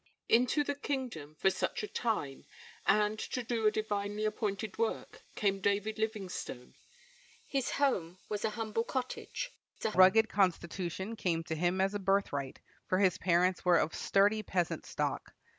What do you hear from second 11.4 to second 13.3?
to him as a birthright, for his